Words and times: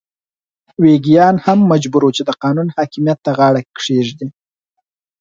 ویګیان 0.83 1.35
هم 1.45 1.59
مجبور 1.71 2.01
وو 2.05 2.15
چې 2.17 2.23
د 2.25 2.29
قانون 2.43 2.67
حاکمیت 2.75 3.17
ته 3.25 3.31
غاړه 3.37 3.61
کېږدي. 3.81 4.27